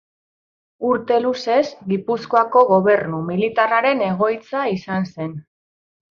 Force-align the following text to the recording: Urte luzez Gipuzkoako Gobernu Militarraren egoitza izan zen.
Urte 0.91 1.17
luzez 1.25 1.59
Gipuzkoako 1.91 2.63
Gobernu 2.71 3.19
Militarraren 3.31 4.01
egoitza 4.09 4.63
izan 4.77 5.07
zen. 5.17 5.37